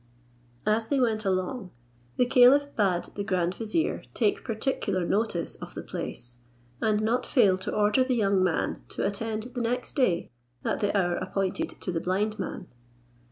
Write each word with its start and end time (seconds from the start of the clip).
At 0.65 0.87
they 0.89 0.99
went 0.99 1.25
along, 1.25 1.69
the 2.17 2.25
caliph 2.25 2.75
bade 2.75 3.03
the 3.13 3.23
grand 3.23 3.53
vizier 3.53 4.01
take 4.15 4.43
particular 4.43 5.05
notice 5.05 5.53
of 5.57 5.75
the 5.75 5.83
place, 5.83 6.37
and 6.81 7.01
not 7.03 7.23
fail 7.23 7.55
to 7.59 7.71
order 7.71 8.03
the 8.03 8.15
young 8.15 8.43
man 8.43 8.81
to 8.89 9.05
attend 9.05 9.43
the 9.53 9.61
next 9.61 9.95
day 9.95 10.31
at 10.65 10.79
the 10.79 10.97
hour 10.97 11.17
appointed 11.17 11.79
to 11.81 11.91
the 11.91 12.01
blind 12.01 12.39
man. 12.39 12.65